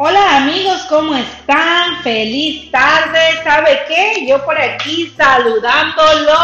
Hola 0.00 0.36
amigos, 0.36 0.86
¿cómo 0.88 1.12
están? 1.16 2.00
Feliz 2.04 2.70
tarde. 2.70 3.18
¿Sabe 3.42 3.80
qué? 3.88 4.26
Yo 4.28 4.44
por 4.44 4.56
aquí 4.56 5.12
saludándolo 5.16 6.38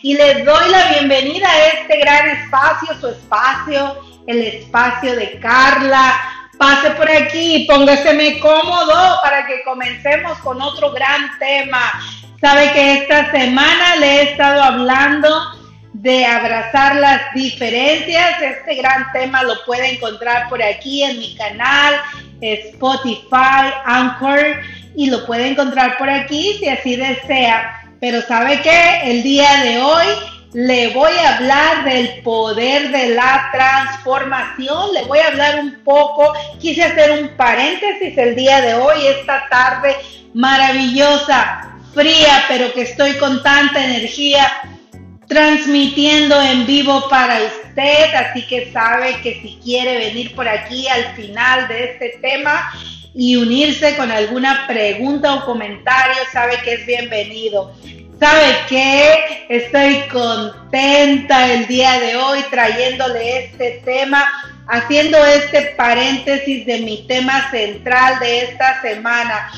y 0.00 0.14
les 0.14 0.44
doy 0.44 0.70
la 0.70 0.90
bienvenida 0.90 1.50
a 1.50 1.66
este 1.66 1.98
gran 1.98 2.28
espacio, 2.28 2.94
su 3.00 3.08
espacio, 3.08 3.96
el 4.28 4.42
espacio 4.42 5.16
de 5.16 5.40
Carla. 5.40 6.20
Pase 6.56 6.92
por 6.92 7.10
aquí 7.10 7.66
póngaseme 7.68 8.38
cómodo 8.38 9.18
para 9.24 9.44
que 9.44 9.64
comencemos 9.64 10.38
con 10.38 10.62
otro 10.62 10.92
gran 10.92 11.36
tema. 11.40 12.00
Sabe 12.40 12.70
que 12.74 12.98
esta 12.98 13.28
semana 13.32 13.96
le 13.96 14.06
he 14.06 14.22
estado 14.30 14.62
hablando 14.62 15.28
de 15.94 16.26
abrazar 16.26 16.96
las 16.96 17.32
diferencias. 17.34 18.40
Este 18.40 18.74
gran 18.74 19.10
tema 19.12 19.42
lo 19.42 19.64
puede 19.64 19.94
encontrar 19.94 20.48
por 20.48 20.62
aquí 20.62 21.02
en 21.02 21.18
mi 21.18 21.34
canal, 21.34 21.94
Spotify, 22.40 23.72
Anchor, 23.84 24.60
y 24.96 25.10
lo 25.10 25.26
puede 25.26 25.48
encontrar 25.48 25.98
por 25.98 26.08
aquí 26.10 26.56
si 26.58 26.68
así 26.68 26.96
desea. 26.96 27.80
Pero 28.00 28.22
sabe 28.22 28.60
que 28.60 29.10
el 29.10 29.22
día 29.22 29.62
de 29.62 29.78
hoy 29.78 30.06
le 30.54 30.94
voy 30.94 31.12
a 31.12 31.36
hablar 31.36 31.84
del 31.84 32.22
poder 32.22 32.90
de 32.90 33.08
la 33.14 33.50
transformación. 33.52 34.94
Le 34.94 35.04
voy 35.04 35.18
a 35.18 35.28
hablar 35.28 35.58
un 35.58 35.82
poco, 35.82 36.32
quise 36.60 36.84
hacer 36.84 37.10
un 37.20 37.28
paréntesis 37.36 38.16
el 38.16 38.36
día 38.36 38.60
de 38.60 38.74
hoy, 38.74 39.06
esta 39.18 39.48
tarde 39.48 39.96
maravillosa, 40.32 41.70
fría, 41.92 42.44
pero 42.48 42.72
que 42.72 42.82
estoy 42.82 43.14
con 43.14 43.42
tanta 43.42 43.84
energía 43.84 44.46
transmitiendo 45.26 46.40
en 46.40 46.66
vivo 46.66 47.08
para 47.08 47.36
usted, 47.42 47.63
así 47.80 48.46
que 48.46 48.70
sabe 48.72 49.20
que 49.22 49.40
si 49.42 49.58
quiere 49.62 49.98
venir 49.98 50.34
por 50.34 50.48
aquí 50.48 50.86
al 50.88 51.14
final 51.14 51.68
de 51.68 51.84
este 51.84 52.18
tema 52.20 52.70
y 53.14 53.36
unirse 53.36 53.96
con 53.96 54.10
alguna 54.10 54.66
pregunta 54.66 55.34
o 55.34 55.44
comentario, 55.44 56.16
sabe 56.32 56.58
que 56.64 56.74
es 56.74 56.86
bienvenido. 56.86 57.74
¿Sabe 58.18 58.56
que 58.68 59.44
Estoy 59.48 60.04
contenta 60.10 61.52
el 61.52 61.66
día 61.66 62.00
de 62.00 62.16
hoy 62.16 62.42
trayéndole 62.50 63.44
este 63.44 63.82
tema, 63.84 64.24
haciendo 64.68 65.18
este 65.26 65.74
paréntesis 65.76 66.64
de 66.64 66.80
mi 66.80 67.06
tema 67.06 67.50
central 67.50 68.18
de 68.20 68.44
esta 68.44 68.80
semana. 68.80 69.50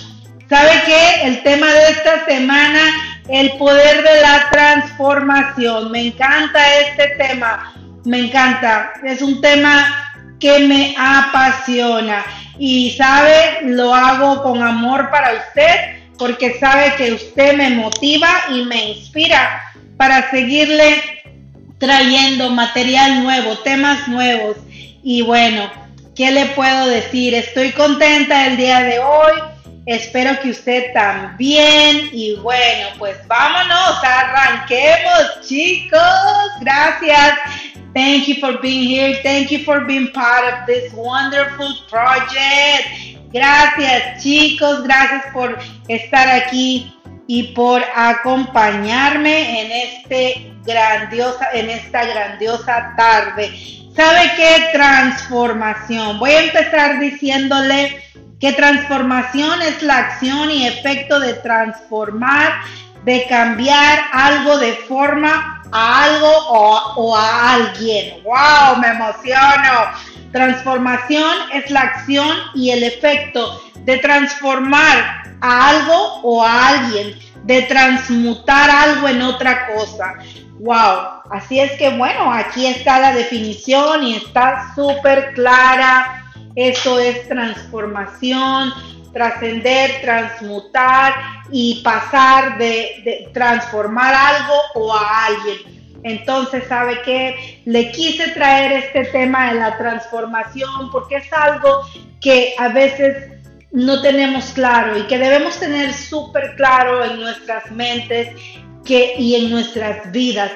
¿Sabe 0.49 0.71
qué? 0.87 1.27
El 1.29 1.43
tema 1.45 1.73
de 1.73 1.91
esta 1.91 2.25
semana 2.25 2.81
el 3.29 3.53
poder 3.59 4.03
de 4.03 4.21
la 4.21 4.51
transformación. 4.51 5.91
Me 5.91 6.09
encanta 6.09 6.61
este 6.81 7.09
tema, 7.17 7.75
me 8.07 8.21
encanta. 8.21 8.93
Es 9.05 9.21
un 9.21 9.41
tema 9.41 10.13
que 10.41 10.61
me 10.61 10.95
apasiona 10.99 12.25
y 12.59 12.93
sabe, 12.93 13.63
lo 13.65 13.95
hago 13.95 14.43
con 14.43 14.63
amor 14.63 15.11
para 15.11 15.35
usted 15.35 15.97
porque 16.19 16.59
sabe 16.59 16.95
que 16.97 17.13
usted 17.13 17.57
me 17.57 17.71
motiva 17.71 18.31
y 18.51 18.63
me 18.65 18.93
inspira 18.93 19.63
para 19.99 20.31
seguirle 20.31 21.03
trayendo 21.79 22.51
material 22.51 23.23
nuevo, 23.23 23.59
temas 23.59 24.09
nuevos. 24.09 24.57
Y 25.03 25.23
bueno, 25.23 25.71
¿qué 26.15 26.31
le 26.31 26.47
puedo 26.47 26.87
decir? 26.87 27.35
Estoy 27.35 27.73
contenta 27.73 28.47
el 28.47 28.57
día 28.57 28.81
de 28.83 28.99
hoy 28.99 29.33
Espero 29.87 30.37
que 30.41 30.51
usted 30.51 30.93
también. 30.93 32.11
Y 32.13 32.35
bueno, 32.43 32.89
pues 32.99 33.17
vámonos, 33.29 34.03
arranquemos, 34.03 35.47
chicos. 35.47 36.01
Gracias. 36.61 37.39
Thank 37.97 38.29
you 38.29 38.35
for 38.35 38.59
being 38.61 38.85
here. 38.85 39.21
Thank 39.23 39.51
you 39.51 39.65
for 39.65 39.81
being 39.87 40.13
part 40.13 40.45
of 40.53 40.67
this 40.67 40.93
wonderful 40.93 41.73
project. 41.89 43.17
Gracias, 43.33 44.23
chicos. 44.23 44.83
Gracias 44.83 45.33
por 45.33 45.57
estar 45.89 46.29
aquí 46.29 46.93
y 47.27 47.55
por 47.55 47.83
acompañarme 47.95 49.63
en 49.63 49.73
este 49.73 50.53
grandiosa 50.67 51.49
en 51.55 51.71
esta 51.71 52.05
grandiosa 52.05 52.93
tarde. 52.99 53.51
¿Sabe 53.97 54.31
qué 54.37 54.73
transformación? 54.75 56.19
Voy 56.19 56.33
a 56.33 56.43
empezar 56.43 57.01
diciéndole 57.01 58.03
que 58.39 58.53
transformación 58.53 59.63
es 59.63 59.83
la 59.83 59.97
acción 59.97 60.51
y 60.51 60.67
efecto 60.67 61.19
de 61.19 61.33
transformar, 61.33 62.61
de 63.07 63.25
cambiar 63.29 64.01
algo 64.13 64.59
de 64.59 64.73
forma 64.89 65.63
a 65.73 66.05
algo 66.05 66.29
o, 66.49 67.17
a 67.17 67.55
alguien. 67.55 68.23
¡Wow! 68.25 68.81
Me 68.81 68.89
emociono. 68.89 69.93
Transformación 70.33 71.33
es 71.55 71.71
la 71.71 71.81
acción 71.81 72.37
y 72.55 72.71
el 72.71 72.83
efecto 72.83 73.63
de 73.85 73.99
transformar 73.99 75.23
a 75.41 75.69
algo 75.69 76.21
o 76.23 76.45
a 76.45 76.69
alguien, 76.69 77.17
de 77.45 77.63
transmutar 77.63 78.69
algo 78.69 79.09
en 79.09 79.23
otra 79.23 79.69
cosa. 79.69 80.15
Wow, 80.59 81.23
así 81.31 81.61
es 81.61 81.73
que 81.79 81.91
bueno, 81.91 82.33
aquí 82.33 82.67
está 82.67 82.99
la 82.99 83.13
definición 83.13 84.03
y 84.03 84.17
está 84.17 84.75
súper 84.75 85.33
clara 85.35 86.25
eso 86.57 86.99
es 86.99 87.29
transformación, 87.29 88.73
trascender, 89.17 90.03
transmutar 90.03 91.15
y 91.51 91.81
pasar 91.83 92.59
de, 92.59 93.31
transformar 93.33 94.13
algo 94.13 94.55
o 94.75 94.95
a 94.95 95.25
alguien. 95.25 96.01
Entonces, 96.03 96.65
¿sabe 96.69 97.01
qué? 97.03 97.63
Le 97.65 97.91
quise 97.93 98.29
traer 98.33 98.73
este 98.73 99.07
tema 99.07 99.55
de 99.55 99.61
la 99.61 99.79
transformación 99.79 100.91
porque 100.93 101.17
es 101.17 101.33
algo 101.33 101.81
que 102.21 102.55
a 102.59 102.69
veces 102.69 103.33
no 103.73 104.03
tenemos 104.03 104.51
claro 104.51 104.99
y 104.99 105.05
que 105.05 105.17
debemos 105.17 105.59
tener 105.59 105.95
súper 105.95 106.55
claro 106.57 107.03
en 107.03 107.19
nuestras 107.19 107.71
mentes 107.71 108.29
que, 108.85 109.15
y 109.19 109.35
en 109.35 109.51
nuestras 109.51 110.13
vidas, 110.13 110.53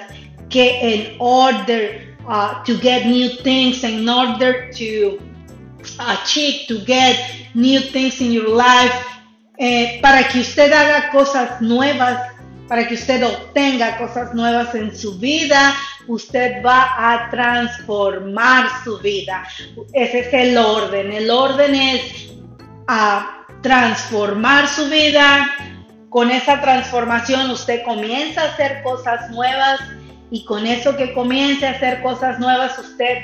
que 0.50 0.66
en 0.82 1.16
order 1.18 2.14
uh, 2.28 2.62
to 2.66 2.78
get 2.78 3.06
new 3.06 3.30
things, 3.42 3.82
in 3.84 4.06
order 4.06 4.70
to 4.70 5.29
achieve, 5.98 6.66
to 6.68 6.84
get 6.84 7.16
new 7.54 7.80
things 7.80 8.20
in 8.20 8.32
your 8.32 8.48
life, 8.48 8.94
eh, 9.58 10.00
para 10.00 10.28
que 10.28 10.40
usted 10.40 10.72
haga 10.72 11.10
cosas 11.10 11.60
nuevas, 11.60 12.18
para 12.68 12.86
que 12.86 12.94
usted 12.94 13.22
obtenga 13.24 13.98
cosas 13.98 14.34
nuevas 14.34 14.74
en 14.74 14.96
su 14.96 15.18
vida, 15.18 15.74
usted 16.06 16.62
va 16.64 16.94
a 16.96 17.30
transformar 17.30 18.68
su 18.84 18.98
vida. 18.98 19.46
Ese 19.92 20.20
es 20.20 20.32
el 20.32 20.56
orden. 20.56 21.12
El 21.12 21.30
orden 21.30 21.74
es 21.74 22.30
a 22.86 23.44
transformar 23.62 24.68
su 24.68 24.88
vida. 24.88 25.50
Con 26.08 26.30
esa 26.30 26.60
transformación 26.60 27.50
usted 27.50 27.82
comienza 27.84 28.42
a 28.42 28.52
hacer 28.52 28.82
cosas 28.82 29.30
nuevas 29.30 29.80
y 30.30 30.44
con 30.44 30.66
eso 30.66 30.96
que 30.96 31.12
comience 31.12 31.66
a 31.66 31.72
hacer 31.72 32.02
cosas 32.02 32.38
nuevas 32.38 32.78
usted 32.78 33.18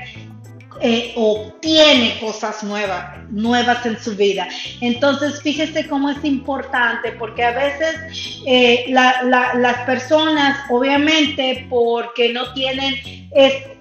eh, 0.80 1.12
obtiene 1.16 2.18
cosas 2.20 2.62
nuevas, 2.62 3.18
nuevas 3.30 3.84
en 3.86 3.98
su 3.98 4.14
vida. 4.14 4.48
Entonces, 4.80 5.40
fíjese 5.42 5.86
cómo 5.86 6.10
es 6.10 6.24
importante, 6.24 7.12
porque 7.12 7.44
a 7.44 7.52
veces 7.52 8.42
eh, 8.46 8.84
las 8.88 9.78
personas, 9.86 10.58
obviamente, 10.70 11.66
porque 11.70 12.32
no 12.32 12.52
tienen 12.52 12.94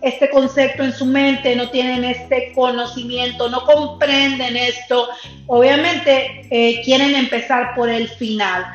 este 0.01 0.29
concepto 0.29 0.83
en 0.83 0.93
su 0.93 1.05
mente, 1.05 1.55
no 1.55 1.69
tienen 1.69 2.03
este 2.03 2.51
conocimiento, 2.53 3.49
no 3.49 3.65
comprenden 3.65 4.57
esto, 4.57 5.07
obviamente 5.47 6.47
eh, 6.49 6.81
quieren 6.83 7.15
empezar 7.15 7.73
por 7.75 7.89
el 7.89 8.07
final, 8.09 8.65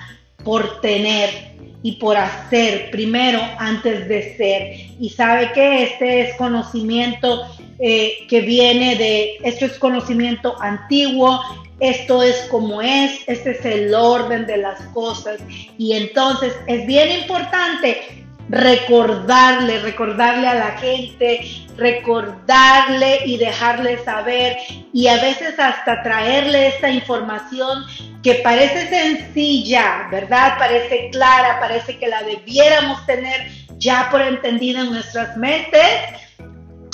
por 0.45 0.81
tener 0.81 1.51
y 1.83 1.93
por 1.93 2.17
hacer 2.17 2.91
primero 2.91 3.41
antes 3.59 4.09
de 4.09 4.37
ser. 4.37 4.97
Y 5.01 5.11
sabe 5.11 5.53
que 5.53 5.85
este 5.85 6.23
es 6.23 6.37
conocimiento 6.37 7.47
eh, 7.79 8.27
que 8.29 8.43
viene 8.43 8.97
de, 8.97 9.39
esto 9.43 9.65
es 9.65 9.79
conocimiento 9.79 10.61
antiguo, 10.61 11.41
esto 11.81 12.23
es 12.23 12.37
como 12.51 12.83
es, 12.83 13.21
este 13.27 13.53
es 13.53 13.65
el 13.65 13.95
orden 13.95 14.47
de 14.47 14.59
las 14.59 14.81
cosas. 14.89 15.41
Y 15.79 15.95
entonces 15.95 16.55
es 16.67 16.87
bien 16.87 17.23
importante 17.23 18.20
recordarle, 18.51 19.79
recordarle 19.79 20.49
a 20.49 20.55
la 20.55 20.71
gente, 20.79 21.41
recordarle 21.77 23.21
y 23.25 23.39
dejarle 23.39 24.03
saber 24.05 24.57
y 24.93 25.07
a 25.07 25.17
veces 25.21 25.59
hasta 25.59 26.03
traerle 26.03 26.69
esta 26.69 26.91
información 26.91 27.85
que 28.23 28.35
parece 28.35 28.89
sencilla, 28.89 30.09
¿verdad? 30.11 30.59
Parece 30.59 31.11
clara, 31.11 31.61
parece 31.61 31.97
que 31.99 32.09
la 32.09 32.23
debiéramos 32.25 33.07
tener 33.07 33.51
ya 33.79 34.09
por 34.11 34.21
entendida 34.21 34.81
en 34.81 34.93
nuestras 34.93 35.37
mentes 35.37 35.87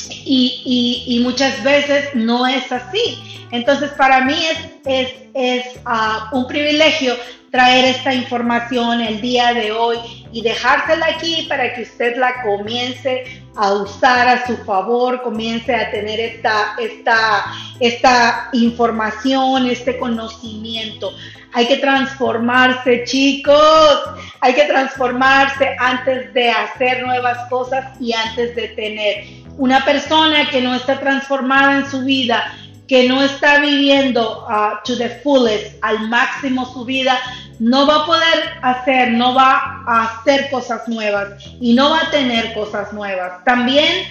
y, 0.08 1.20
muchas 1.24 1.62
veces 1.64 2.14
no 2.14 2.46
es 2.46 2.70
así. 2.70 3.18
Entonces, 3.50 3.90
para 3.92 4.24
mí 4.24 4.38
es, 4.84 5.14
es 5.36 5.66
ah, 5.84 6.30
un 6.32 6.46
privilegio 6.46 7.14
traer 7.50 7.84
esta 7.84 8.12
información 8.12 9.00
el 9.00 9.20
día 9.20 9.52
de 9.52 9.72
hoy 9.72 9.98
y 10.32 10.42
dejársela 10.42 11.06
aquí 11.06 11.46
para 11.48 11.74
que 11.74 11.82
usted 11.82 12.16
la 12.16 12.42
comience 12.42 13.42
a 13.54 13.72
usar 13.72 14.28
a 14.28 14.46
su 14.46 14.56
favor, 14.58 15.22
comience 15.22 15.74
a 15.74 15.90
tener 15.90 16.20
esta, 16.20 16.74
esta, 16.78 17.44
esta 17.80 18.48
información, 18.52 19.66
este 19.66 19.98
conocimiento. 19.98 21.12
Hay 21.52 21.66
que 21.66 21.78
transformarse, 21.78 23.04
chicos. 23.04 24.00
Hay 24.40 24.54
que 24.54 24.64
transformarse 24.64 25.74
antes 25.78 26.34
de 26.34 26.50
hacer 26.50 27.06
nuevas 27.06 27.48
cosas 27.48 27.98
y 27.98 28.12
antes 28.12 28.54
de 28.54 28.68
tener. 28.68 29.24
Una 29.56 29.82
persona 29.82 30.50
que 30.50 30.60
no 30.60 30.74
está 30.74 31.00
transformada 31.00 31.78
en 31.78 31.90
su 31.90 32.04
vida, 32.04 32.52
que 32.86 33.08
no 33.08 33.22
está 33.22 33.60
viviendo 33.60 34.46
uh, 34.48 34.76
to 34.84 34.96
the 34.96 35.20
fullest, 35.22 35.76
al 35.82 36.08
máximo 36.08 36.72
su 36.72 36.84
vida, 36.84 37.18
no 37.58 37.86
va 37.86 38.02
a 38.02 38.06
poder 38.06 38.58
hacer, 38.62 39.12
no 39.12 39.34
va 39.34 39.82
a 39.86 40.04
hacer 40.04 40.50
cosas 40.50 40.86
nuevas 40.88 41.44
y 41.60 41.74
no 41.74 41.90
va 41.90 42.02
a 42.02 42.10
tener 42.10 42.54
cosas 42.54 42.92
nuevas. 42.92 43.44
También 43.44 44.06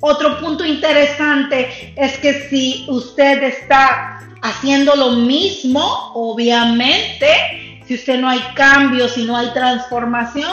otro 0.00 0.40
punto 0.40 0.64
interesante 0.64 1.94
es 1.96 2.18
que 2.18 2.48
si 2.48 2.84
usted 2.88 3.42
está 3.44 4.20
haciendo 4.42 4.96
lo 4.96 5.10
mismo, 5.12 6.12
obviamente, 6.14 7.80
si 7.86 7.94
usted 7.94 8.18
no 8.18 8.28
hay 8.28 8.40
cambio, 8.54 9.08
si 9.08 9.24
no 9.24 9.36
hay 9.36 9.48
transformación, 9.50 10.50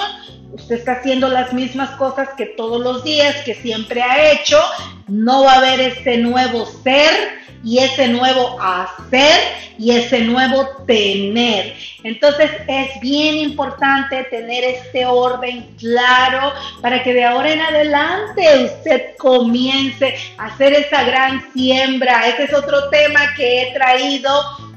usted 0.54 0.76
está 0.76 0.94
haciendo 0.94 1.28
las 1.30 1.52
mismas 1.52 1.90
cosas 1.92 2.30
que 2.38 2.46
todos 2.46 2.80
los 2.82 3.04
días, 3.04 3.38
que 3.44 3.56
siempre 3.56 4.04
ha 4.04 4.32
hecho, 4.34 4.60
no 5.08 5.44
va 5.44 5.54
a 5.54 5.58
haber 5.58 5.80
ese 5.80 6.18
nuevo 6.18 6.68
ser 6.84 7.39
y 7.64 7.80
ese 7.80 8.08
nuevo 8.08 8.58
hacer 8.62 9.40
y 9.78 9.92
ese 9.92 10.22
nuevo 10.22 10.68
tener. 10.86 11.76
Entonces 12.04 12.52
es 12.68 13.00
bien 13.02 13.38
importante 13.38 14.24
tener 14.26 14.64
este 14.64 15.06
orden 15.06 15.68
claro 15.78 16.54
para 16.82 17.04
que 17.04 17.14
de 17.14 17.24
ahora 17.24 17.52
en 17.52 17.62
adelante 17.62 18.66
usted 18.66 19.16
comience 19.18 20.16
a 20.38 20.48
hacer 20.48 20.74
esa 20.74 21.04
gran 21.04 21.52
siembra. 21.54 22.28
Ese 22.28 22.46
es 22.46 22.54
otro 22.54 22.90
tema 22.90 23.34
que 23.36 23.64
he 23.64 23.74
traído 23.74 24.32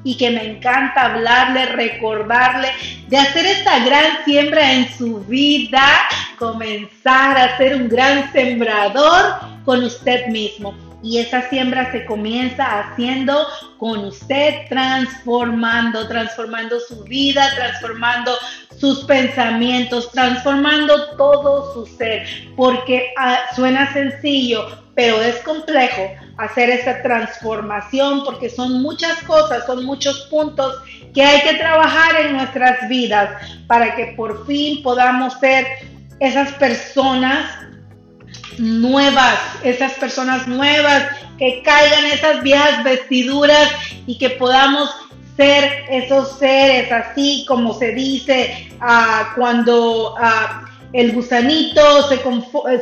y 0.05 0.17
que 0.17 0.31
me 0.31 0.45
encanta 0.45 1.07
hablarle, 1.07 1.67
recordarle, 1.67 2.69
de 3.09 3.19
hacer 3.19 3.47
esta 3.47 3.85
gran 3.85 4.25
siembra 4.25 4.73
en 4.73 4.89
su 4.97 5.21
vida, 5.21 5.85
comenzar 6.39 7.39
a 7.39 7.57
ser 7.57 7.77
un 7.77 7.89
gran 7.89 8.33
sembrador 8.33 9.37
con 9.65 9.85
usted 9.85 10.27
mismo. 10.27 10.92
Y 11.03 11.19
esa 11.19 11.49
siembra 11.49 11.91
se 11.91 12.05
comienza 12.05 12.81
haciendo 12.81 13.47
con 13.79 14.05
usted, 14.05 14.69
transformando, 14.69 16.07
transformando 16.07 16.79
su 16.81 17.03
vida, 17.05 17.49
transformando 17.57 18.33
sus 18.79 19.05
pensamientos, 19.05 20.11
transformando 20.13 21.17
todo 21.17 21.75
su 21.75 21.87
ser. 21.97 22.27
Porque 22.57 23.13
ah, 23.19 23.39
suena 23.55 23.93
sencillo, 23.93 24.67
pero 24.95 25.21
es 25.21 25.37
complejo 25.39 26.11
hacer 26.39 26.71
esa 26.71 27.03
transformación 27.03 28.25
porque 28.25 28.49
son 28.51 28.83
muchas 28.83 29.23
cosas, 29.23 29.67
son 29.67 29.85
muchos 29.85 30.27
puntos 30.31 30.77
que 31.15 31.23
hay 31.23 31.41
que 31.43 31.59
trabajar 31.59 32.21
en 32.21 32.37
nuestras 32.37 32.89
vidas 32.89 33.31
para 33.67 33.95
que 33.95 34.15
por 34.17 34.47
fin 34.47 34.83
podamos 34.83 35.35
ser 35.41 35.67
esas 36.21 36.53
personas 36.53 37.47
nuevas, 38.59 39.39
esas 39.63 39.93
personas 39.95 40.47
nuevas, 40.47 41.05
que 41.39 41.63
caigan 41.63 42.07
esas 42.07 42.43
viejas 42.43 42.85
vestiduras 42.85 43.69
y 44.07 44.19
que 44.19 44.31
podamos 44.31 44.91
ser 45.37 45.85
esos 45.91 46.39
seres 46.39 46.93
así 46.93 47.45
como 47.49 47.73
se 47.75 47.93
dice 47.93 48.69
uh, 48.81 49.35
cuando 49.35 50.15
uh, 50.15 50.67
el 50.93 51.13
gusanito 51.13 52.09
se, 52.09 52.19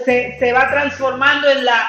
se, 0.04 0.38
se, 0.38 0.52
va 0.52 0.68
transformando 0.68 1.48
en 1.48 1.64
la, 1.64 1.88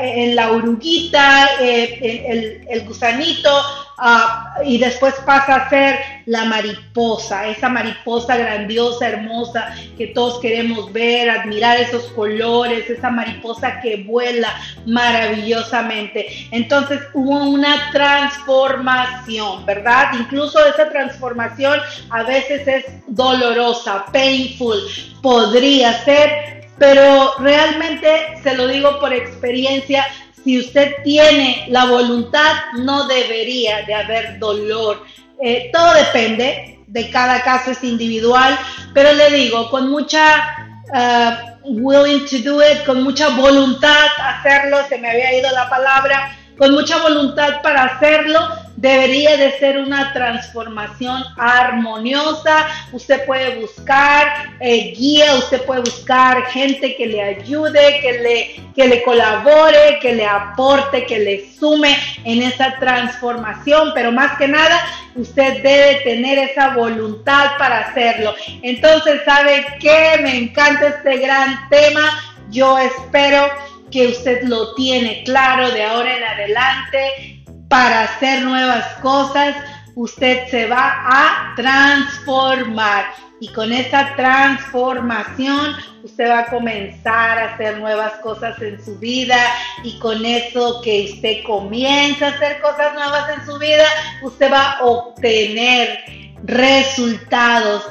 en 0.00 0.34
la 0.34 0.50
oruguita, 0.52 1.50
eh, 1.60 2.64
el, 2.68 2.84
gusanito 2.84 3.50
uh, 3.98 4.62
y 4.64 4.78
después 4.78 5.14
pasa 5.24 5.54
a 5.56 5.68
ser 5.68 5.98
la 6.26 6.44
mariposa, 6.44 7.48
esa 7.48 7.68
mariposa 7.68 8.36
grandiosa, 8.36 9.08
hermosa, 9.08 9.74
que 9.96 10.08
todos 10.08 10.40
queremos 10.40 10.92
ver, 10.92 11.30
admirar 11.30 11.78
esos 11.80 12.04
colores, 12.12 12.88
esa 12.90 13.10
mariposa 13.10 13.80
que 13.80 14.04
vuela 14.04 14.54
maravillosamente. 14.86 16.26
Entonces 16.50 17.00
hubo 17.14 17.44
una 17.44 17.90
transformación, 17.92 19.64
¿verdad? 19.64 20.12
Incluso 20.18 20.58
esa 20.66 20.90
transformación 20.90 21.80
a 22.10 22.22
veces 22.24 22.66
es 22.68 22.84
dolorosa, 23.06 24.04
painful, 24.12 24.78
podría 25.22 26.04
ser, 26.04 26.68
pero 26.78 27.34
realmente 27.38 28.38
se 28.42 28.54
lo 28.54 28.66
digo 28.68 29.00
por 29.00 29.12
experiencia, 29.12 30.06
si 30.44 30.58
usted 30.58 30.94
tiene 31.04 31.66
la 31.68 31.86
voluntad, 31.86 32.54
no 32.78 33.06
debería 33.06 33.82
de 33.86 33.94
haber 33.94 34.38
dolor. 34.38 35.04
Eh, 35.40 35.70
todo 35.72 35.94
depende, 35.94 36.78
de 36.86 37.10
cada 37.10 37.42
caso 37.42 37.70
es 37.70 37.84
individual, 37.84 38.58
pero 38.94 39.12
le 39.12 39.30
digo, 39.30 39.70
con 39.70 39.90
mucha 39.90 40.56
uh, 40.92 41.58
willing 41.64 42.26
to 42.26 42.38
do 42.38 42.62
it, 42.62 42.84
con 42.86 43.02
mucha 43.02 43.28
voluntad 43.30 44.06
hacerlo, 44.18 44.78
se 44.88 44.98
me 44.98 45.10
había 45.10 45.38
ido 45.38 45.50
la 45.52 45.68
palabra, 45.68 46.36
con 46.56 46.72
mucha 46.72 46.98
voluntad 46.98 47.60
para 47.62 47.84
hacerlo, 47.84 48.40
debería 48.80 49.36
de 49.36 49.58
ser 49.58 49.76
una 49.76 50.12
transformación 50.12 51.24
armoniosa. 51.36 52.68
Usted 52.92 53.26
puede 53.26 53.56
buscar 53.56 54.50
eh, 54.60 54.94
guía, 54.96 55.34
usted 55.34 55.64
puede 55.64 55.80
buscar 55.80 56.44
gente 56.46 56.94
que 56.94 57.06
le 57.06 57.20
ayude, 57.20 57.98
que 58.00 58.12
le, 58.20 58.72
que 58.76 58.86
le 58.86 59.02
colabore, 59.02 59.98
que 60.00 60.14
le 60.14 60.24
aporte, 60.24 61.06
que 61.06 61.18
le 61.18 61.52
sume 61.58 61.96
en 62.22 62.40
esa 62.40 62.78
transformación, 62.78 63.90
pero 63.96 64.12
más 64.12 64.38
que 64.38 64.46
nada, 64.46 64.80
usted 65.16 65.60
debe 65.60 65.96
tener 66.04 66.38
esa 66.38 66.74
voluntad 66.74 67.58
para 67.58 67.80
hacerlo. 67.80 68.32
Entonces, 68.62 69.22
¿sabe 69.24 69.66
qué? 69.80 70.20
Me 70.22 70.36
encanta 70.36 70.86
este 70.86 71.18
gran 71.18 71.68
tema. 71.68 72.36
Yo 72.50 72.78
espero 72.78 73.48
que 73.90 74.06
usted 74.06 74.42
lo 74.44 74.74
tiene 74.74 75.24
claro 75.24 75.68
de 75.72 75.82
ahora 75.82 76.16
en 76.16 76.22
adelante 76.22 77.37
para 77.68 78.04
hacer 78.04 78.42
nuevas 78.42 78.86
cosas. 79.02 79.54
Usted 79.94 80.48
se 80.48 80.66
va 80.66 81.04
a 81.06 81.54
transformar 81.56 83.06
y 83.40 83.48
con 83.52 83.72
esa 83.72 84.14
transformación 84.16 85.76
usted 86.02 86.30
va 86.30 86.40
a 86.40 86.46
comenzar 86.46 87.38
a 87.38 87.54
hacer 87.54 87.78
nuevas 87.78 88.14
cosas 88.22 88.60
en 88.62 88.82
su 88.84 88.98
vida 88.98 89.38
y 89.84 89.98
con 89.98 90.24
eso 90.24 90.80
que 90.82 91.10
usted 91.12 91.44
comienza 91.44 92.26
a 92.26 92.30
hacer 92.30 92.60
cosas 92.60 92.94
nuevas 92.94 93.28
en 93.36 93.46
su 93.46 93.58
vida, 93.58 93.84
usted 94.22 94.52
va 94.52 94.72
a 94.72 94.84
obtener 94.84 95.98
resultados 96.44 97.84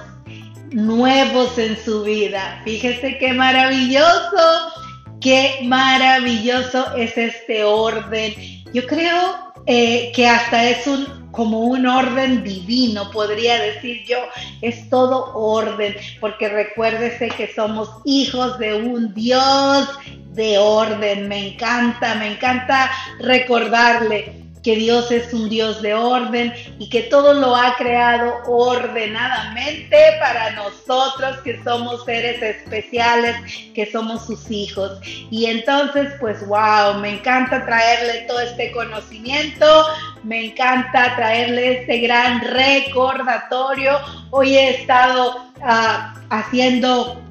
nuevos 0.71 1.57
en 1.57 1.77
su 1.83 2.03
vida. 2.03 2.61
Fíjese 2.63 3.17
qué 3.17 3.33
maravilloso. 3.33 4.73
Qué 5.19 5.61
maravilloso 5.63 6.95
es 6.95 7.17
este 7.17 7.63
orden. 7.63 8.33
Yo 8.73 8.85
creo 8.85 9.46
eh, 9.67 10.11
que 10.15 10.27
hasta 10.27 10.69
es 10.69 10.87
un 10.87 11.27
como 11.31 11.59
un 11.59 11.85
orden 11.85 12.43
divino, 12.43 13.11
podría 13.11 13.61
decir 13.61 14.03
yo, 14.07 14.17
es 14.63 14.89
todo 14.89 15.35
orden, 15.35 15.95
porque 16.19 16.49
recuérdese 16.49 17.29
que 17.29 17.53
somos 17.53 17.91
hijos 18.05 18.57
de 18.57 18.73
un 18.73 19.13
Dios 19.13 19.87
de 20.31 20.57
orden. 20.57 21.27
Me 21.27 21.49
encanta, 21.49 22.15
me 22.15 22.31
encanta 22.31 22.89
recordarle 23.19 24.46
que 24.67 24.75
Dios 24.75 25.09
es 25.11 25.33
un 25.33 25.47
Dios 25.47 25.81
de 25.81 25.93
orden 25.93 26.53
y 26.77 26.89
que 26.89 27.03
todo 27.03 27.33
lo 27.35 27.55
ha 27.55 27.77
creado 27.77 28.33
ordenadamente 28.47 29.95
para 30.19 30.51
nosotros 30.57 31.37
que 31.45 31.63
somos 31.63 32.03
seres 32.03 32.41
especiales, 32.41 33.37
que 33.73 33.89
somos 33.89 34.25
sus 34.25 34.51
hijos. 34.51 34.99
Y 35.31 35.45
entonces, 35.45 36.09
pues, 36.19 36.45
wow, 36.45 36.99
me 36.99 37.11
encanta 37.11 37.65
traerle 37.65 38.25
todo 38.27 38.41
este 38.41 38.73
conocimiento, 38.73 39.85
me 40.23 40.47
encanta 40.47 41.15
traerle 41.15 41.79
este 41.79 41.99
gran 41.99 42.41
recordatorio. 42.41 43.97
Hoy 44.31 44.57
he 44.57 44.81
estado 44.81 45.49
uh, 45.61 46.19
haciendo, 46.29 47.21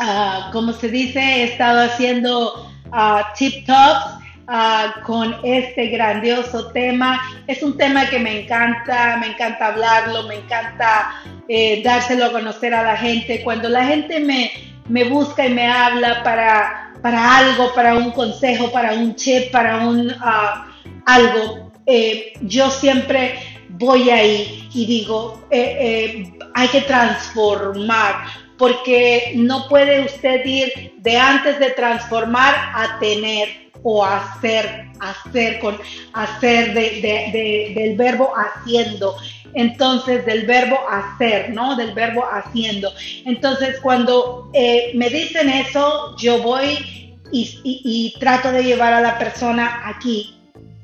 uh, 0.00 0.52
como 0.52 0.72
se 0.72 0.88
dice, 0.88 1.18
he 1.18 1.42
estado 1.46 1.90
haciendo 1.90 2.70
uh, 2.92 3.22
tip 3.36 3.66
tops 3.66 4.24
Uh, 4.48 5.02
con 5.04 5.34
este 5.42 5.88
grandioso 5.88 6.68
tema. 6.68 7.20
Es 7.48 7.64
un 7.64 7.76
tema 7.76 8.08
que 8.08 8.20
me 8.20 8.42
encanta, 8.42 9.16
me 9.16 9.26
encanta 9.26 9.66
hablarlo, 9.66 10.22
me 10.28 10.36
encanta 10.36 11.20
eh, 11.48 11.82
dárselo 11.82 12.26
a 12.26 12.30
conocer 12.30 12.72
a 12.72 12.84
la 12.84 12.96
gente. 12.96 13.42
Cuando 13.42 13.68
la 13.68 13.84
gente 13.84 14.20
me, 14.20 14.52
me 14.88 15.02
busca 15.02 15.46
y 15.46 15.52
me 15.52 15.66
habla 15.66 16.22
para, 16.22 16.92
para 17.02 17.38
algo, 17.38 17.74
para 17.74 17.96
un 17.96 18.12
consejo, 18.12 18.70
para 18.70 18.92
un 18.92 19.16
chip, 19.16 19.50
para 19.50 19.78
un 19.78 20.12
uh, 20.12 21.02
algo, 21.06 21.72
eh, 21.84 22.34
yo 22.42 22.70
siempre 22.70 23.40
voy 23.70 24.10
ahí 24.10 24.68
y 24.72 24.86
digo, 24.86 25.44
eh, 25.50 26.32
hay 26.54 26.68
que 26.68 26.82
transformar, 26.82 28.26
porque 28.56 29.32
no 29.34 29.66
puede 29.68 30.04
usted 30.04 30.44
ir 30.46 30.92
de 30.98 31.18
antes 31.18 31.58
de 31.58 31.70
transformar 31.70 32.54
a 32.54 33.00
tener 33.00 33.65
o 33.88 34.04
hacer, 34.04 34.88
hacer, 34.98 35.60
con 35.60 35.78
hacer 36.12 36.74
del 36.74 37.96
verbo 37.96 38.32
haciendo. 38.36 39.16
Entonces, 39.54 40.26
del 40.26 40.44
verbo 40.44 40.76
hacer, 40.90 41.50
¿no? 41.50 41.76
Del 41.76 41.94
verbo 41.94 42.24
haciendo. 42.28 42.92
Entonces, 43.24 43.78
cuando 43.80 44.50
eh, 44.54 44.90
me 44.96 45.08
dicen 45.08 45.48
eso, 45.48 46.16
yo 46.18 46.42
voy 46.42 47.14
y, 47.30 48.12
trato 48.18 48.50
de 48.50 48.64
llevar 48.64 48.92
a 48.92 49.00
la 49.00 49.18
persona 49.18 49.82
aquí 49.84 50.34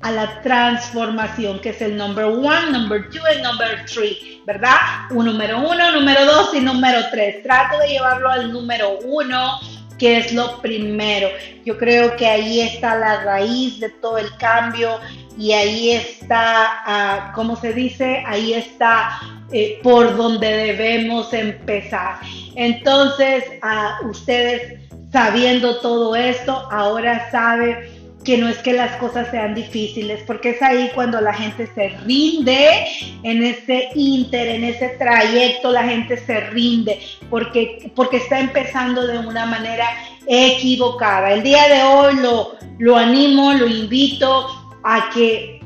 a 0.02 0.12
la 0.12 0.40
transformación, 0.42 1.58
que 1.60 1.70
es 1.70 1.82
el 1.82 1.96
number 1.96 2.24
one, 2.26 2.70
number 2.70 3.10
two 3.10 3.22
y 3.36 3.42
number 3.42 3.84
three, 3.86 4.42
¿verdad? 4.46 4.76
Un 5.10 5.26
número 5.26 5.58
uno, 5.58 5.90
número 5.90 6.24
dos 6.24 6.54
y 6.54 6.60
número 6.60 7.00
tres. 7.10 7.42
Trato 7.42 7.78
de 7.78 7.88
llevarlo 7.88 8.28
al 8.28 8.52
número 8.52 8.98
uno 9.04 9.58
que 10.02 10.18
es 10.18 10.32
lo 10.32 10.60
primero. 10.60 11.28
Yo 11.64 11.78
creo 11.78 12.16
que 12.16 12.26
ahí 12.26 12.60
está 12.60 12.96
la 12.96 13.22
raíz 13.22 13.78
de 13.78 13.88
todo 13.88 14.18
el 14.18 14.36
cambio 14.36 14.98
y 15.38 15.52
ahí 15.52 15.92
está, 15.92 17.30
uh, 17.30 17.34
¿cómo 17.36 17.54
se 17.54 17.72
dice? 17.72 18.20
Ahí 18.26 18.52
está 18.52 19.20
eh, 19.52 19.78
por 19.80 20.16
donde 20.16 20.48
debemos 20.48 21.32
empezar. 21.32 22.16
Entonces, 22.56 23.44
uh, 23.62 24.08
ustedes 24.08 24.80
sabiendo 25.12 25.78
todo 25.78 26.16
esto, 26.16 26.52
ahora 26.72 27.30
saben 27.30 28.01
que 28.24 28.38
no 28.38 28.48
es 28.48 28.58
que 28.58 28.72
las 28.72 28.96
cosas 28.96 29.28
sean 29.30 29.54
difíciles, 29.54 30.22
porque 30.26 30.50
es 30.50 30.62
ahí 30.62 30.90
cuando 30.94 31.20
la 31.20 31.34
gente 31.34 31.68
se 31.74 31.88
rinde 32.04 32.86
en 33.22 33.42
ese 33.42 33.88
inter, 33.94 34.48
en 34.48 34.64
ese 34.64 34.90
trayecto, 34.90 35.70
la 35.70 35.84
gente 35.84 36.16
se 36.18 36.40
rinde, 36.40 37.00
porque, 37.28 37.90
porque 37.94 38.18
está 38.18 38.38
empezando 38.38 39.06
de 39.06 39.18
una 39.18 39.46
manera 39.46 39.86
equivocada. 40.26 41.32
El 41.32 41.42
día 41.42 41.68
de 41.68 41.82
hoy 41.82 42.16
lo, 42.16 42.56
lo 42.78 42.96
animo, 42.96 43.52
lo 43.54 43.66
invito 43.66 44.46
a 44.84 45.10
que 45.12 45.60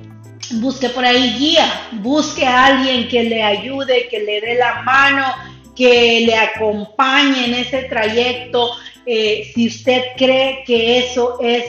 busque 0.54 0.88
por 0.90 1.04
ahí 1.04 1.34
guía, 1.38 1.88
busque 1.92 2.46
a 2.46 2.66
alguien 2.66 3.08
que 3.08 3.24
le 3.24 3.42
ayude, 3.42 4.08
que 4.08 4.20
le 4.20 4.40
dé 4.40 4.54
la 4.54 4.82
mano, 4.82 5.26
que 5.74 6.22
le 6.26 6.34
acompañe 6.34 7.46
en 7.46 7.54
ese 7.54 7.82
trayecto. 7.84 8.70
Eh, 9.04 9.50
si 9.54 9.68
usted 9.68 10.02
cree 10.16 10.64
que 10.66 10.98
eso 10.98 11.38
es... 11.40 11.64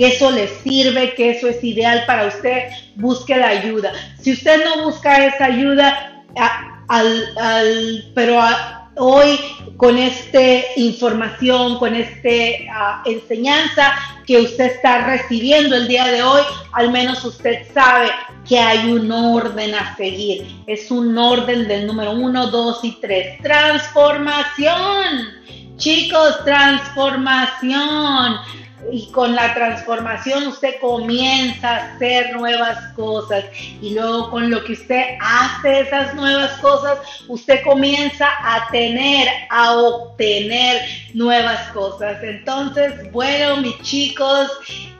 que 0.00 0.08
eso 0.08 0.30
le 0.30 0.48
sirve, 0.48 1.12
que 1.14 1.32
eso 1.32 1.46
es 1.46 1.62
ideal 1.62 2.04
para 2.06 2.28
usted, 2.28 2.70
busque 2.94 3.36
la 3.36 3.48
ayuda. 3.48 3.92
Si 4.18 4.32
usted 4.32 4.64
no 4.64 4.84
busca 4.84 5.26
esa 5.26 5.44
ayuda, 5.44 6.24
pero 8.14 8.40
hoy 8.96 9.38
con 9.76 9.98
esta 9.98 10.40
información, 10.76 11.78
con 11.78 11.94
esta 11.94 13.02
enseñanza 13.04 13.92
que 14.26 14.38
usted 14.38 14.72
está 14.72 15.04
recibiendo 15.04 15.76
el 15.76 15.86
día 15.86 16.06
de 16.06 16.22
hoy, 16.22 16.40
al 16.72 16.90
menos 16.90 17.22
usted 17.22 17.66
sabe 17.74 18.08
que 18.48 18.58
hay 18.58 18.90
un 18.90 19.12
orden 19.12 19.74
a 19.74 19.94
seguir. 19.98 20.46
Es 20.66 20.90
un 20.90 21.18
orden 21.18 21.68
del 21.68 21.86
número 21.86 22.12
uno, 22.12 22.46
dos 22.46 22.82
y 22.84 22.92
tres. 23.02 23.38
Transformación. 23.42 25.38
Chicos, 25.76 26.42
transformación 26.44 28.40
y 28.92 29.06
con 29.12 29.34
la 29.34 29.54
transformación 29.54 30.46
usted 30.48 30.80
comienza 30.80 31.76
a 31.76 31.94
hacer 31.94 32.36
nuevas 32.36 32.92
cosas 32.94 33.44
y 33.80 33.94
luego 33.94 34.30
con 34.30 34.50
lo 34.50 34.62
que 34.64 34.72
usted 34.72 35.16
hace 35.20 35.80
esas 35.80 36.14
nuevas 36.14 36.52
cosas, 36.60 36.98
usted 37.28 37.62
comienza 37.64 38.28
a 38.42 38.68
tener, 38.70 39.28
a 39.50 39.74
obtener 39.74 40.82
nuevas 41.14 41.68
cosas. 41.70 42.22
Entonces, 42.22 43.10
bueno, 43.12 43.58
mis 43.58 43.78
chicos, 43.82 44.50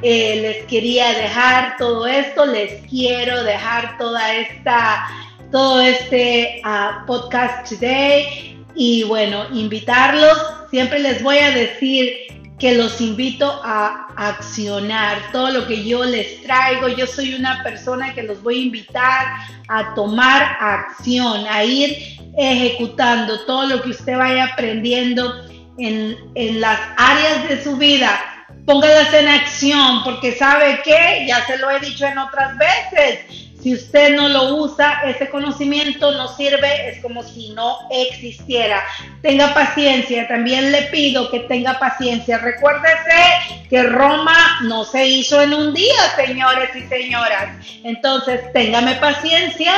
eh, 0.02 0.38
les 0.40 0.66
quería 0.66 1.12
dejar 1.12 1.76
todo 1.78 2.06
esto, 2.06 2.46
les 2.46 2.86
quiero 2.88 3.42
dejar 3.44 3.98
toda 3.98 4.34
esta, 4.34 5.06
todo 5.50 5.80
este 5.80 6.62
uh, 6.64 7.06
podcast 7.06 7.68
today 7.68 8.58
y 8.74 9.02
bueno, 9.04 9.44
invitarlos. 9.52 10.38
Siempre 10.70 11.00
les 11.00 11.22
voy 11.22 11.38
a 11.38 11.50
decir 11.50 12.29
que 12.60 12.74
los 12.74 13.00
invito 13.00 13.60
a 13.64 14.08
accionar 14.16 15.32
todo 15.32 15.50
lo 15.50 15.66
que 15.66 15.82
yo 15.82 16.04
les 16.04 16.42
traigo. 16.42 16.88
Yo 16.88 17.06
soy 17.06 17.34
una 17.34 17.62
persona 17.62 18.14
que 18.14 18.22
los 18.22 18.42
voy 18.42 18.58
a 18.58 18.62
invitar 18.64 19.26
a 19.68 19.94
tomar 19.94 20.58
acción, 20.60 21.46
a 21.48 21.64
ir 21.64 22.18
ejecutando 22.36 23.40
todo 23.46 23.66
lo 23.66 23.82
que 23.82 23.90
usted 23.90 24.16
vaya 24.16 24.44
aprendiendo 24.44 25.46
en, 25.78 26.60
las 26.60 26.78
áreas 26.98 27.48
de 27.48 27.64
su 27.64 27.78
vida. 27.78 28.20
Póngalas 28.66 29.12
en 29.14 29.28
acción 29.28 30.04
porque 30.04 30.32
sabe 30.32 30.80
que, 30.84 31.24
ya 31.26 31.46
se 31.46 31.56
lo 31.56 31.70
he 31.70 31.80
dicho 31.80 32.04
en 32.04 32.18
otras 32.18 32.58
veces, 32.58 33.49
si 33.62 33.74
usted 33.74 34.16
no 34.16 34.28
lo 34.28 34.54
usa, 34.56 35.02
ese 35.04 35.28
conocimiento 35.28 36.12
no 36.12 36.28
sirve, 36.28 36.88
es 36.88 37.02
como 37.02 37.22
si 37.22 37.50
no 37.50 37.76
existiera. 37.90 38.82
Tenga 39.20 39.52
paciencia, 39.52 40.26
también 40.26 40.72
le 40.72 40.82
pido 40.84 41.30
que 41.30 41.40
tenga 41.40 41.78
paciencia. 41.78 42.38
Recuérdese 42.38 43.66
que 43.68 43.82
Roma 43.82 44.60
no 44.62 44.84
se 44.84 45.06
hizo 45.06 45.42
en 45.42 45.52
un 45.52 45.74
día, 45.74 46.00
señores 46.16 46.70
y 46.74 46.82
señoras. 46.88 47.50
Entonces, 47.84 48.40
téngame 48.54 48.94
paciencia 48.94 49.74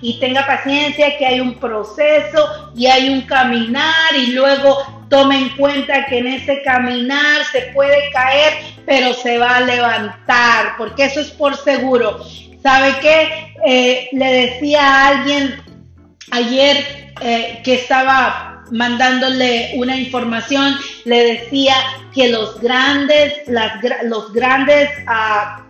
y 0.00 0.18
tenga 0.20 0.46
paciencia 0.46 1.18
que 1.18 1.26
hay 1.26 1.40
un 1.40 1.58
proceso 1.58 2.72
y 2.74 2.86
hay 2.86 3.10
un 3.10 3.22
caminar 3.22 4.14
y 4.16 4.28
luego 4.28 5.04
tome 5.10 5.38
en 5.38 5.48
cuenta 5.50 6.06
que 6.06 6.18
en 6.18 6.28
ese 6.28 6.62
caminar 6.62 7.44
se 7.52 7.72
puede 7.74 8.10
caer, 8.10 8.54
pero 8.86 9.12
se 9.12 9.38
va 9.38 9.56
a 9.56 9.60
levantar, 9.60 10.76
porque 10.78 11.04
eso 11.04 11.20
es 11.20 11.30
por 11.30 11.56
seguro. 11.56 12.20
¿Sabe 12.62 12.96
qué? 13.00 13.54
Eh, 13.66 14.08
le 14.12 14.32
decía 14.32 14.82
a 14.82 15.08
alguien 15.08 15.54
ayer 16.30 17.12
eh, 17.20 17.60
que 17.64 17.74
estaba 17.74 18.64
mandándole 18.70 19.72
una 19.76 19.96
información, 19.96 20.74
le 21.04 21.34
decía 21.34 21.74
que 22.14 22.28
los 22.28 22.60
grandes, 22.60 23.34
los 24.04 24.32
grandes 24.32 24.90
ah, 25.06 25.64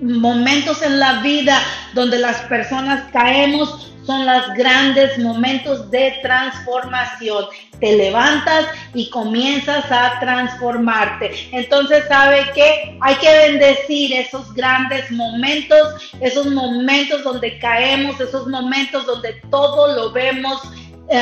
momentos 0.00 0.82
en 0.82 0.98
la 0.98 1.20
vida 1.20 1.60
donde 1.94 2.18
las 2.18 2.40
personas 2.42 3.10
caemos 3.12 3.90
son 4.06 4.26
los 4.26 4.54
grandes 4.54 5.18
momentos 5.18 5.90
de 5.90 6.18
transformación. 6.22 7.46
Te 7.80 7.96
levantas 7.96 8.66
y 8.94 9.10
comienzas 9.10 9.90
a 9.90 10.18
transformarte. 10.20 11.48
Entonces, 11.52 12.04
¿sabe 12.08 12.44
qué? 12.54 12.98
Hay 13.00 13.14
que 13.16 13.30
bendecir 13.30 14.12
esos 14.14 14.52
grandes 14.54 15.10
momentos, 15.10 16.12
esos 16.20 16.46
momentos 16.46 17.24
donde 17.24 17.58
caemos, 17.58 18.20
esos 18.20 18.46
momentos 18.46 19.06
donde 19.06 19.40
todo 19.50 19.94
lo 19.94 20.12
vemos. 20.12 20.60
Eh, 21.08 21.20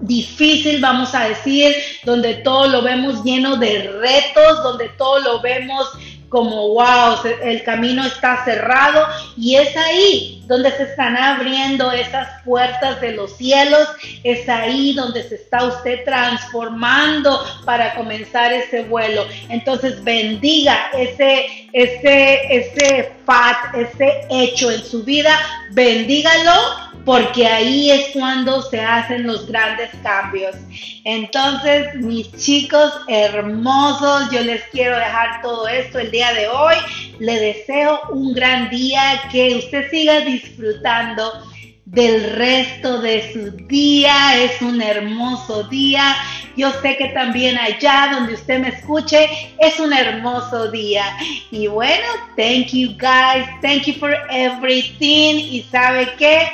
difícil, 0.00 0.80
vamos 0.80 1.14
a 1.14 1.28
decir, 1.28 1.74
donde 2.04 2.34
todo 2.36 2.66
lo 2.66 2.82
vemos 2.82 3.22
lleno 3.24 3.56
de 3.56 3.90
retos, 4.00 4.62
donde 4.62 4.88
todo 4.90 5.20
lo 5.20 5.40
vemos 5.40 5.88
como, 6.34 6.70
wow, 6.70 7.20
el 7.44 7.62
camino 7.62 8.04
está 8.04 8.44
cerrado 8.44 9.06
y 9.36 9.54
es 9.54 9.76
ahí 9.76 10.42
donde 10.48 10.72
se 10.72 10.82
están 10.82 11.16
abriendo 11.16 11.92
esas 11.92 12.42
puertas 12.42 13.00
de 13.00 13.12
los 13.12 13.36
cielos, 13.36 13.86
es 14.24 14.48
ahí 14.48 14.94
donde 14.94 15.22
se 15.22 15.36
está 15.36 15.62
usted 15.64 16.04
transformando 16.04 17.40
para 17.64 17.94
comenzar 17.94 18.52
ese 18.52 18.82
vuelo. 18.82 19.24
Entonces 19.48 20.02
bendiga 20.02 20.90
ese, 20.98 21.68
ese, 21.72 22.40
ese 22.50 23.12
fat, 23.24 23.72
ese 23.72 24.26
hecho 24.28 24.72
en 24.72 24.84
su 24.84 25.04
vida, 25.04 25.38
bendígalo 25.70 26.93
porque 27.04 27.46
ahí 27.46 27.90
es 27.90 28.08
cuando 28.12 28.62
se 28.62 28.80
hacen 28.80 29.26
los 29.26 29.46
grandes 29.46 29.90
cambios. 30.02 30.56
Entonces, 31.04 31.94
mis 31.96 32.32
chicos 32.32 32.92
hermosos, 33.08 34.30
yo 34.30 34.40
les 34.40 34.62
quiero 34.72 34.96
dejar 34.96 35.42
todo 35.42 35.68
esto 35.68 35.98
el 35.98 36.10
día 36.10 36.32
de 36.32 36.48
hoy. 36.48 36.76
Le 37.18 37.38
deseo 37.38 38.00
un 38.10 38.32
gran 38.32 38.70
día, 38.70 39.20
que 39.30 39.56
usted 39.56 39.90
siga 39.90 40.20
disfrutando 40.20 41.44
del 41.84 42.34
resto 42.36 43.00
de 43.02 43.32
su 43.32 43.50
día. 43.66 44.42
Es 44.42 44.62
un 44.62 44.80
hermoso 44.80 45.64
día. 45.64 46.16
Yo 46.56 46.70
sé 46.80 46.96
que 46.96 47.08
también 47.08 47.58
allá 47.58 48.10
donde 48.12 48.34
usted 48.34 48.60
me 48.60 48.68
escuche 48.68 49.28
es 49.58 49.78
un 49.78 49.92
hermoso 49.92 50.70
día. 50.70 51.04
Y 51.50 51.66
bueno, 51.66 52.06
thank 52.36 52.68
you 52.68 52.90
guys. 52.92 53.46
Thank 53.60 53.82
you 53.86 53.94
for 53.94 54.16
everything. 54.30 55.36
Y 55.36 55.66
sabe 55.70 56.08
qué? 56.16 56.48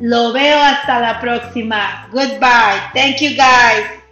Lo 0.00 0.32
veo 0.32 0.60
hasta 0.60 1.00
la 1.00 1.20
próxima. 1.20 2.08
Goodbye. 2.12 2.80
Thank 2.94 3.20
you 3.20 3.30
guys. 3.36 4.03